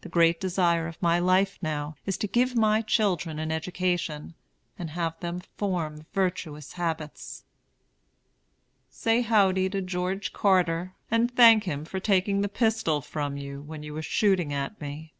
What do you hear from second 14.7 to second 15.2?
me.